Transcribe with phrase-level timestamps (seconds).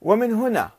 [0.00, 0.70] ومن هنا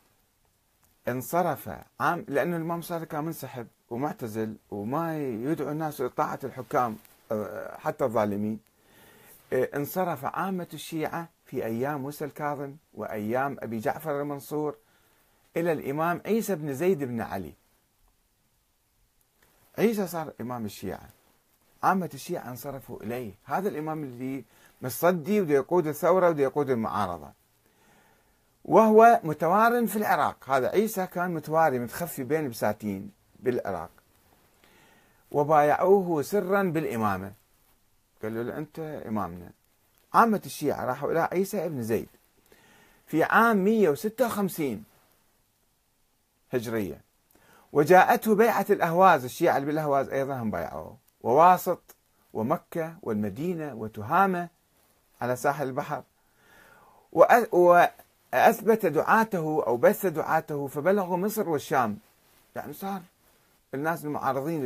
[1.08, 6.98] انصرف عام لأن الإمام صادق كان منسحب ومعتزل وما يدعو الناس لطاعة الحكام
[7.32, 8.60] آه، حتى الظالمين.
[9.54, 14.76] آه، انصرف عامة الشيعة في أيام موسى الكاظم وأيام أبي جعفر المنصور
[15.58, 17.54] إلى الإمام عيسى بن زيد بن علي.
[19.78, 21.10] عيسى صار إمام الشيعة.
[21.84, 23.34] عامة الشيعة انصرفوا إليه.
[23.44, 24.44] هذا الإمام اللي
[24.82, 27.41] مصدي وده يقود الثورة وده يقود المعارضة.
[28.66, 30.50] وهو متوار في العراق.
[30.50, 33.90] هذا عيسى كان متواري متخفي بين البساتين بالعراق.
[35.32, 37.34] وبايعوه سرا بالإمامة.
[38.24, 39.52] قالوا له أنت إمامنا.
[40.14, 42.10] عامة الشيعة راحوا إلى عيسى ابن زيد
[43.08, 44.84] في عام 156
[46.54, 47.02] هجرية.
[47.74, 50.98] وجاءته بيعة الأهواز الشيعة اللي بالأهواز أيضا هم بايعوه.
[51.22, 51.96] وواسط
[52.34, 54.50] ومكة والمدينة وتهامة
[55.22, 56.04] على ساحل البحر.
[58.34, 61.98] وأثبت دعاته أو بث دعاته فبلغوا مصر والشام.
[62.56, 63.02] يعني صار
[63.74, 64.62] الناس المعارضين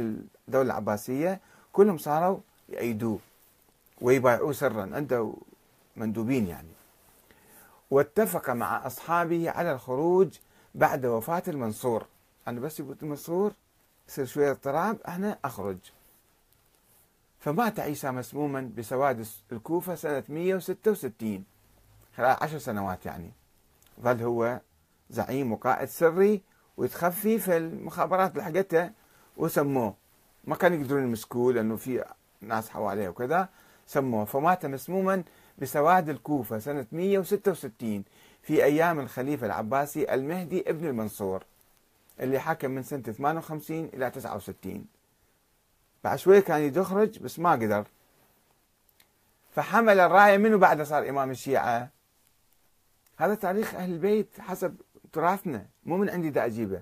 [0.48, 1.40] للدولة العباسية
[1.74, 2.40] كلهم صاروا
[2.70, 3.20] يأيدوه
[4.02, 5.34] ويبايعوه سرا عنده
[5.96, 6.68] مندوبين يعني.
[7.92, 10.38] واتفق مع أصحابه على الخروج
[10.76, 12.06] بعد وفاة المنصور.
[12.48, 13.52] أنا بس يموت المنصور
[14.10, 15.78] يصير شوية اضطراب أنا أخرج.
[17.40, 21.44] فمات عيسى مسموما بسواد الكوفة سنة 166
[22.18, 23.32] خلال عشر سنوات يعني.
[24.02, 24.60] ظل هو
[25.10, 26.42] زعيم وقائد سري
[26.78, 28.92] ويتخفي في المخابرات لحقته
[29.38, 29.96] وسموه.
[30.44, 32.04] ما كانوا يقدرون يمسكوه لأنه في
[32.42, 33.50] ناس حواليه وكذا
[33.88, 34.26] سموه.
[34.26, 35.24] فمات مسموما
[35.58, 38.04] بسواد الكوفة سنة 166
[38.42, 41.44] في أيام الخليفة العباسي المهدي ابن المنصور
[42.20, 44.86] اللي حكم من سنة 58 إلى 69
[46.04, 47.88] بعد شوي كان يخرج بس ما قدر.
[49.52, 51.90] فحمل الراية منه بعد صار إمام الشيعة؟
[53.18, 54.76] هذا تاريخ أهل البيت حسب
[55.14, 56.82] تراثنا مو من عندي أجيبه.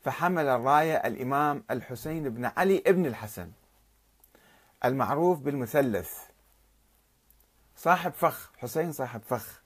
[0.00, 3.50] فحمل الراية الإمام الحسين بن علي ابن الحسن
[4.84, 6.18] المعروف بالمثلث.
[7.76, 9.62] صاحب فخ حسين صاحب فخ.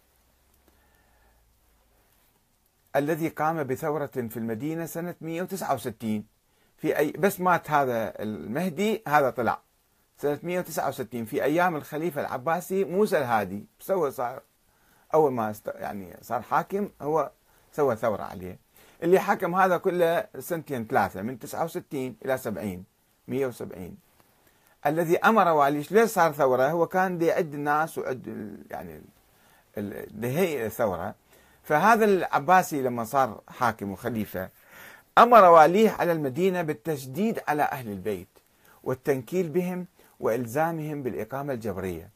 [2.96, 6.26] الذي قام بثورة في المدينة سنة 169
[6.76, 9.62] في أي بس مات هذا المهدي هذا طلع.
[10.18, 14.42] سنة 169 في أيام الخليفة العباسي موسى الهادي سوى صار
[15.14, 17.30] أول ما يعني صار حاكم هو
[17.72, 18.58] سوى ثورة عليه.
[19.02, 22.84] اللي حكم هذا كله سنتين ثلاثة من 69 إلى 70
[23.28, 23.96] 170
[24.86, 29.02] الذي أمر واليش ليش صار ثورة؟ هو كان دي يعد الناس وعد يعني
[30.22, 31.14] هي الثورة.
[31.62, 34.48] فهذا العباسي لما صار حاكم وخليفة
[35.18, 38.28] أمر واليه على المدينة بالتشديد على أهل البيت
[38.82, 39.86] والتنكيل بهم
[40.20, 42.10] وإلزامهم بالإقامة الجبرية.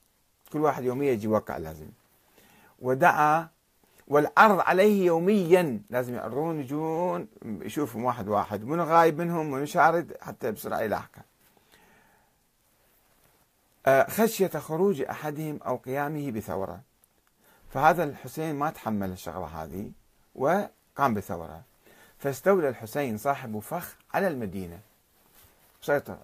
[0.53, 1.87] كل واحد يوميا يجي يوقع لازم.
[2.79, 3.49] ودعا
[4.09, 5.83] والعرض عليه يوميا.
[5.91, 11.23] لازم يعرضون يجون يشوفهم واحد واحد من غايب منهم من شارد حتى بسرعة يلاحقه.
[13.87, 16.81] آه، خشية خروج أحدهم أو قيامه بثورة.
[17.71, 19.91] فهذا الحسين ما تحمل الشغلة هذه
[20.35, 21.63] وقام بثورة.
[22.19, 24.79] فاستولى الحسين صاحب فخ على المدينة.
[25.81, 26.19] سيطر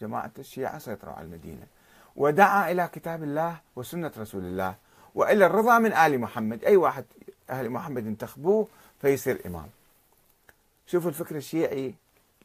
[0.00, 1.66] جماعة الشيعة سيطروا على المدينة.
[2.16, 4.74] ودعا إلى كتاب الله وسنة رسول الله.
[5.14, 6.64] وإلى الرضا من آل محمد.
[6.64, 7.04] أي واحد
[7.50, 8.68] أهل محمد انتخبوه
[9.00, 9.66] فيصير إمام.
[10.86, 11.94] شوفوا الفكر الشيعي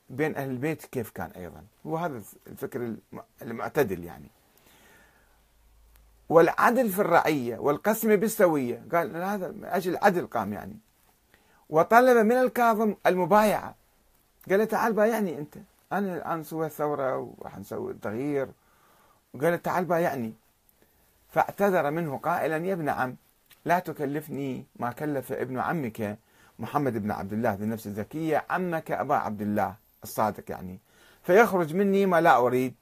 [0.09, 1.63] بين أهل البيت كيف كان أيضا.
[1.88, 2.96] هو هذا الفكر
[3.41, 4.28] المعتدل يعني.
[6.30, 10.78] والعدل في الرعية والقسم بالسوية قال هذا من أجل العدل قام يعني.
[11.69, 13.75] وطلب من الكاظم المبايعة.
[14.50, 15.57] قال له تعال بايعني أنت.
[15.91, 18.47] أنا الآن سوى ثورة وراح نسوي تغيير.
[19.34, 20.34] وقال له تعال بايعني.
[21.29, 23.16] فاعتذر منه قائلا يا ابن عم
[23.66, 26.17] لا تكلفني ما كلف ابن عمك
[26.59, 30.79] محمد بن عبد الله ذي النفس الزكية عمك أبا عبد الله الصادق يعني.
[31.23, 32.75] فيخرج مني ما لا أريد.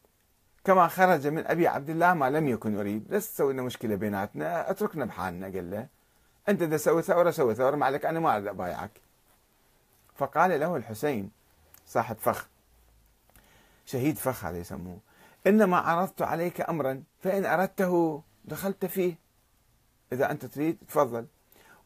[0.64, 3.06] كما خرج من أبي عبد الله ما لم يكن أريد.
[3.10, 5.88] لا تسوي لنا مشكلة بيناتنا اتركنا بحالنا قال له.
[6.50, 8.92] أنت إذا سوي ثورة سوي ثورة ما عليك أنا ما أريد أبايعك.
[10.16, 11.32] فقال له الحسين
[11.88, 12.48] صاحب فخ
[13.86, 14.98] شهيد فخ هذا يسموه
[15.48, 19.20] إنما عرضت عليك أمرا فإن أردته دخلت فيه.
[20.14, 21.28] إذا أنت تريد تفضل.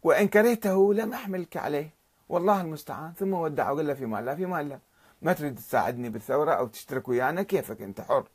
[0.03, 1.93] وإن كرهته لم أحملك عليه.
[2.29, 3.13] والله المستعان.
[3.13, 4.79] ثم ودعه وقال له في مال لا في مال لا.
[5.21, 8.27] ما تريد تساعدني بالثورة أو تشترك ويانا؟ كيفك أنت؟ حر.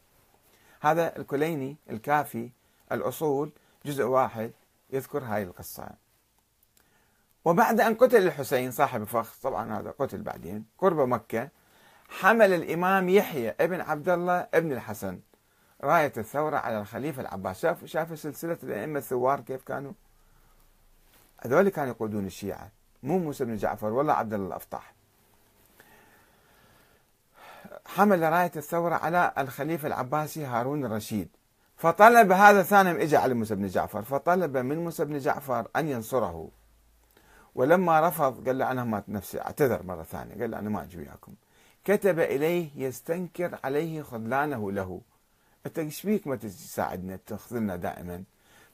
[0.81, 2.50] هذا الكليني الكافي
[2.93, 3.52] الأصول
[3.87, 4.52] جزء واحد
[4.90, 5.88] يذكر هاي القصة.
[7.44, 11.49] وبعد أن قتل الحسين صاحب فخ طبعا هذا قتل بعدين قرب مكة
[12.08, 15.20] حمل الإمام يحيى ابن عبد الله ابن الحسن.
[15.84, 17.61] راية الثورة على الخليفة العباس.
[17.61, 19.93] شاف شاف سلسلة الأئمة الثوار كيف كانوا؟
[21.40, 22.70] هذول كانوا يقودون الشيعة
[23.02, 24.94] مو موسى بن جعفر ولا عبد الله الأفطاح.
[27.87, 31.28] حمل راية الثورة على الخليفة العباسي هارون الرشيد.
[31.76, 36.49] فطلب هذا ثاني اجى على موسى بن جعفر فطلب من موسى بن جعفر أن ينصره.
[37.55, 40.99] ولما رفض قال له أنا ما نفسي أعتذر مرة ثانية قال له أنا ما أجي
[40.99, 41.34] وياكم
[41.84, 45.00] كتب إليه يستنكر عليه خذلانه له.
[45.66, 48.22] أنت إيش بيك ما تساعدنا تخذلنا دائما.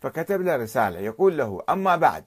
[0.01, 2.25] فكتب له رسالة يقول له أما بعد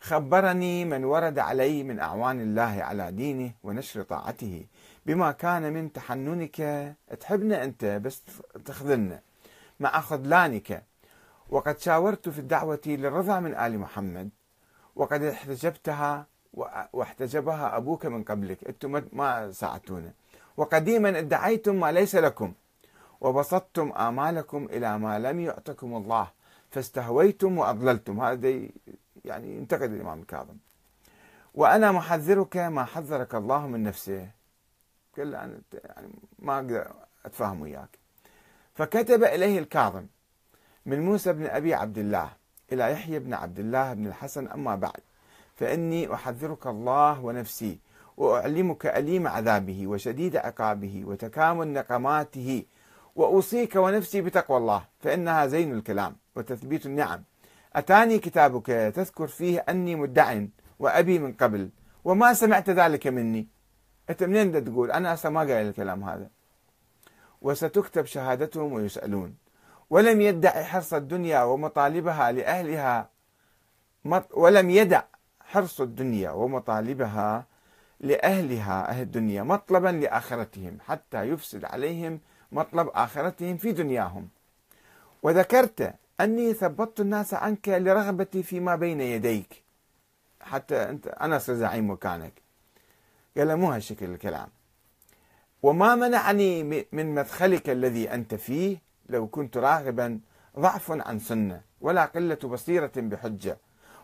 [0.00, 4.66] خبرني من ورد علي من أعوان الله على دينه ونشر طاعته
[5.06, 6.94] بما كان من تحننك.
[7.20, 8.22] تحبنا أنت بس
[8.64, 9.20] تخذلنا
[9.80, 10.82] مع خذلانك.
[11.48, 14.30] وقد شاورت في الدعوة للرضا من آل محمد.
[14.96, 16.26] وقد احتجبتها
[16.92, 18.58] واحتجبها أبوك من قبلك.
[18.68, 20.12] أنتم ما ساعدتونا.
[20.56, 22.52] وقديما ادعيتم ما ليس لكم.
[23.20, 26.28] وبسطتم آمالكم إلى ما لم يعطكم الله
[26.70, 28.20] فاستهويتم وأضللتم.
[28.20, 28.48] هذا
[29.24, 30.56] يعني ينتقد الإمام الكاظم.
[31.54, 34.28] وأنا محذرك ما حذرك الله من نفسه.
[35.16, 36.08] قال أنا يعني
[36.38, 36.92] ما أقدر
[37.24, 37.98] أتفاهم وياك.
[38.74, 40.06] فكتب إليه الكاظم
[40.86, 42.30] من موسى بن أبي عبد الله
[42.72, 45.00] إلى يحيى بن عبد الله بن الحسن أما بعد
[45.56, 47.78] فإني أحذرك الله ونفسي
[48.16, 52.64] وأعلمك أليم عذابه وشديد عقابه وتكامل نقماته
[53.16, 57.22] وأوصيك ونفسي بتقوى الله فإنها زين الكلام وتثبيت النعم.
[57.76, 60.40] أتاني كتابك تذكر فيه أني مدع
[60.78, 61.70] وأبي من قبل
[62.04, 63.48] وما سمعت ذلك مني.
[64.10, 66.28] أنت منين تقول؟ أنا أصلا ما قايل الكلام هذا.
[67.42, 69.36] وستكتب شهادتهم ويسألون.
[69.90, 73.10] ولم يدع حرص الدنيا ومطالبها لأهلها
[74.30, 75.02] ولم يدع
[75.40, 77.46] حرص الدنيا ومطالبها
[78.00, 82.20] لأهلها أهل الدنيا مطلبا لآخرتهم حتى يفسد عليهم
[82.52, 84.28] مطلب آخرتهم في دنياهم.
[85.22, 89.62] وذكرت أني ثبطت الناس عنك لرغبتي فيما بين يديك.
[90.40, 92.32] حتى أنت أصير زعيم مكانك
[93.36, 94.48] قال مو هالشكل الكلام.
[95.62, 98.76] وما منعني من مدخلك الذي أنت فيه
[99.08, 100.20] لو كنت راغبا
[100.58, 103.58] ضعف عن سنة ولا قلة بصيرة بحجة.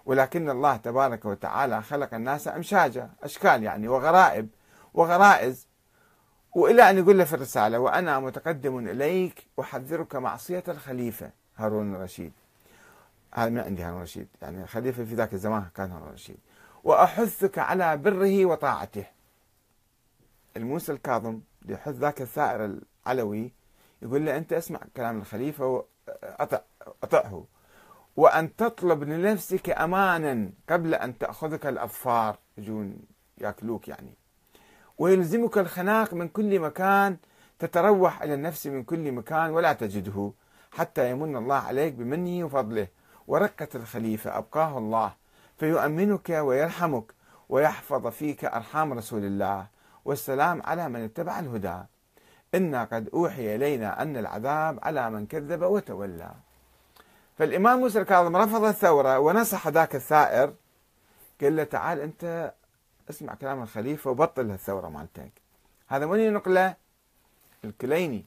[0.06, 4.48] ولكن الله تبارك وتعالى خلق الناس أمشاجا أشكال يعني وغرائب
[4.94, 5.66] وغرائز
[6.52, 12.32] وإلى أن يقول له في الرسالة وأنا متقدم إليك أحذرك معصية الخليفة هارون الرشيد.
[13.34, 14.28] هذا من عندي هارون الرشيد.
[14.42, 16.38] يعني الخليفة في ذاك الزمان كان هارون الرشيد.
[16.84, 19.04] وأحثك على بره وطاعته.
[20.56, 23.52] الموسى الكاظم يحث ذاك الثائر العلوي
[24.02, 26.60] يقول له أنت اسمع كلام الخليفة وأطع
[27.02, 27.44] أطعه.
[28.16, 32.38] وأن تطلب لنفسك أمانا قبل أن تأخذك الأظفار.
[32.58, 32.98] يجون
[33.38, 34.14] يأكلوك يعني.
[35.02, 37.16] ويلزمك الخناق من كل مكان
[37.58, 40.32] تتروح إلى النفس من كل مكان ولا تجده
[40.72, 42.86] حتى يمن الله عليك بمنه وفضله.
[43.26, 45.12] ورقة الخليفة أبقاه الله
[45.58, 47.04] فيؤمنك ويرحمك
[47.48, 49.66] ويحفظ فيك أرحام رسول الله.
[50.04, 51.78] والسلام على من اتبع الهدى.
[52.54, 56.30] إنا قد أوحي إلينا أن العذاب على من كذب وتولى.
[57.38, 60.54] فالإمام موسى الكاظم رفض الثورة ونصح ذاك الثائر
[61.40, 62.52] قال له تعال أنت
[63.10, 65.32] اسمع كلام الخليفة وبطل الثورة مالتك
[65.88, 66.76] هذا من ينقله
[67.64, 68.26] الكليني.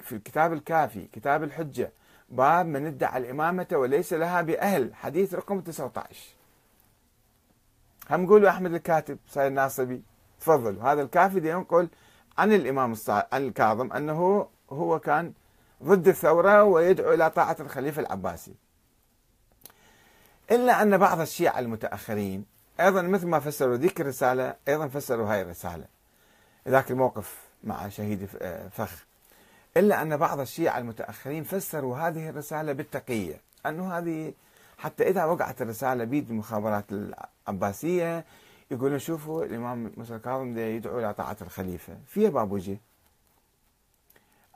[0.00, 1.92] في الكتاب الكافي كتاب الحجة
[2.28, 6.18] باب من ادعى الإمامة وليس لها بأهل حديث رقم 19
[8.10, 10.02] هم قولوا أحمد الكاتب صاير ناصبي
[10.40, 10.82] تفضلوا.
[10.82, 11.88] هذا الكافي ينقل
[12.38, 15.32] عن الإمام عن الكاظم أنه هو كان
[15.82, 18.54] ضد الثورة ويدعو إلى طاعة الخليفة العباسي.
[20.50, 22.44] إلا أن بعض الشيعة المتأخرين
[22.80, 25.84] أيضا مثل ما فسروا ذيك الرسالة أيضا فسروا هاي الرسالة.
[26.68, 28.24] ذاك الموقف مع شهيد
[28.72, 29.04] فخ.
[29.76, 33.40] إلا أن بعض الشيعة المتأخرين فسروا هذه الرسالة بالتقية.
[33.66, 34.32] أنه هذه
[34.78, 38.24] حتى إذا وقعت الرسالة بيد المخابرات العباسية
[38.70, 41.96] يقولون شوفوا الإمام موسى الكاظم يدعو إلى طاعة الخليفة.
[42.06, 42.78] فيها بابوجي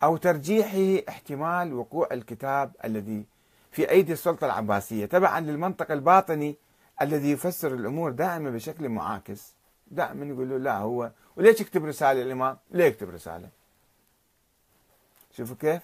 [0.02, 0.75] أو ترجيح
[1.09, 3.25] احتمال وقوع الكتاب الذي
[3.71, 5.07] في أيدي السلطة العباسية.
[5.07, 6.57] تبعا للمنطق الباطني
[7.03, 9.55] الذي يفسر الأمور دائما بشكل معاكس
[9.91, 13.49] دائما يقول لا هو وليش يكتب رسالة الإمام؟ ليه يكتب رسالة.
[15.37, 15.83] شوفوا كيف؟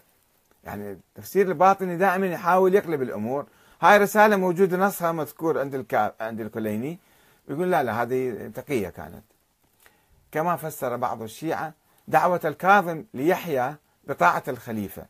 [0.64, 3.46] يعني التفسير الباطني دائما يحاول يقلب الأمور.
[3.80, 6.14] هاي رسالة موجودة نصها مذكور عند الكا...
[6.20, 6.98] عند الكليني
[7.48, 9.24] يقول لا لا هذه تقية كانت.
[10.32, 11.72] كما فسر بعض الشيعة
[12.08, 13.74] دعوة الكاظم ليحيى
[14.04, 15.06] بطاعة الخليفة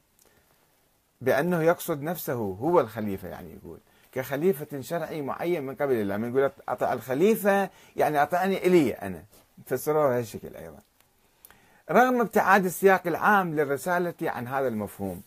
[1.20, 3.78] بأنه يقصد نفسه هو الخليفة يعني يقول.
[4.12, 9.24] كخليفة شرعي معين من قبل الله من يقول أطع الخليفة يعني أطعني إلي أنا.
[9.66, 10.78] فسروها هالشكل أيضا.
[11.90, 15.22] رغم ابتعاد السياق العام للرسالة عن هذا المفهوم.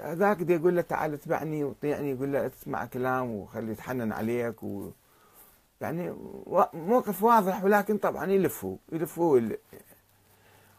[0.00, 4.90] هذاك دي يقول له تعال اتبعني وطيعني يقول له اسمع كلام وخلي يتحنن عليك و
[5.80, 6.14] يعني
[6.72, 9.40] موقف واضح ولكن طبعا يلفوا يلفوا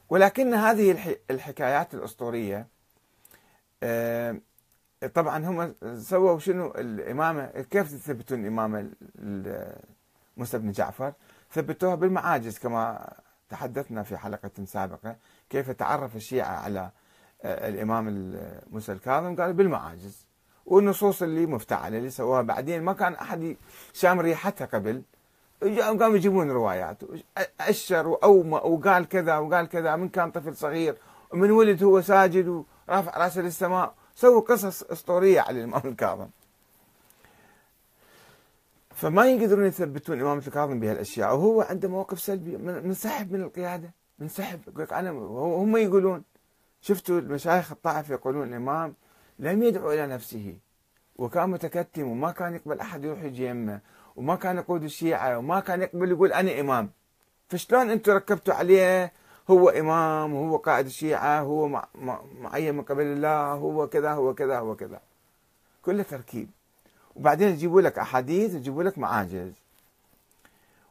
[0.10, 2.68] ولكن هذه الحكايات الأسطورية
[3.84, 4.38] آه،
[5.13, 8.89] طبعا هم سووا شنو؟ الإمامة كيف تثبتون الإمامة
[10.38, 11.13] موسى بن جعفر؟
[11.51, 13.13] ثبتوها بالمعاجز كما
[13.50, 15.15] تحدثنا في حلقة سابقة
[15.50, 16.89] كيف تعرف الشيعة على
[17.43, 18.33] آه، الإمام
[18.71, 20.25] موسى الكاظم؟ قالوا بالمعاجز.
[20.65, 22.41] والنصوص اللي مفتعلة اللي سووها.
[22.41, 23.55] بعدين ما كان أحد
[23.93, 25.01] شام ريحتها قبل.
[25.62, 26.97] قاموا يجيبون روايات.
[27.59, 29.95] اشر واومى وقال كذا وقال كذا.
[29.95, 30.97] من كان طفل صغير
[31.31, 32.47] ومن ولد هو ساجد
[32.88, 33.93] ورافع رأسه للسماء.
[34.15, 36.27] سووا قصص أسطورية على الإمام الكاظم.
[38.95, 45.10] فما يقدرون يثبتون امامه الكاظم بهالأشياء وهو عنده موقف سلبي منسحب من القيادة منسحب أنا
[45.12, 46.24] هم يقولون
[46.81, 48.93] شفتوا المشايخ الطائف يقولون الإمام
[49.39, 50.57] لم يدعو إلى نفسه
[51.15, 53.79] وكان متكتم وما كان يقبل أحد يروح يجي يمه
[54.15, 56.89] وما كان يقود الشيعة وما كان يقبل يقول أنا إمام.
[57.50, 59.13] فشلون أنتم ركبتوا عليه
[59.50, 61.82] هو إمام وهو قائد الشيعه هو
[62.42, 65.02] معين من قبل الله هو كذا هو كذا هو كذا.
[65.82, 66.50] كله تركيب.
[67.16, 69.52] وبعدين يجيبوا لك أحاديث يجيبوا لك معاجز.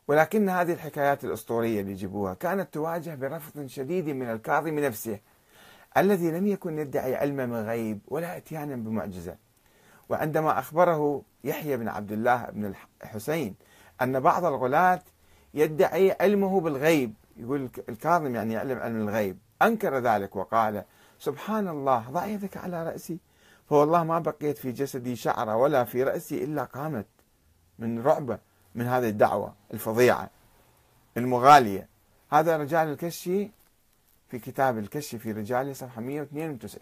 [0.08, 5.18] ولكن هذه الحكايات الأسطورية اللي يجيبوها كانت تواجه برفض شديد من الكاظم نفسه
[5.96, 9.36] الذي لم يكن يدعي علما من غيب ولا إتيانا بمعجزة.
[10.08, 13.54] وعندما أخبره يحيى بن عبد الله بن الحسين
[14.02, 15.02] أن بعض الغلاة
[15.54, 19.38] يدعي علمه بالغيب يقول الكاظم يعني يعلم علم الغيب.
[19.62, 20.84] أنكر ذلك وقال
[21.18, 23.18] سبحان الله ضع يدك على رأسي؟
[23.68, 27.06] فوالله ما بقيت في جسدي شعرة ولا في رأسي إلا قامت
[27.78, 28.38] من رعبة
[28.74, 30.30] من هذه الدعوة الفظيعة
[31.16, 31.88] المغالية.
[32.30, 33.50] هذا رجال الكشي
[34.28, 36.80] في كتاب الكشف في رجاله صفحة 192